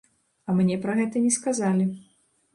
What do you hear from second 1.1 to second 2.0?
не сказалі.